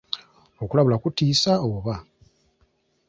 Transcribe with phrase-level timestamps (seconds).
[0.63, 1.95] Okulabula kutiisa oba?